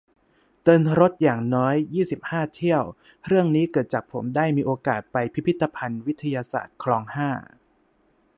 [0.63, 2.83] เดินรถอย่างน้อย ยี่สิบห้า เที่ยว
[3.27, 7.29] เรื่องนี้เกิดจากผมได้มีโอกาสไปพิพิธภัณฑ์ วิทยาศาสตร์ คลอง ห้า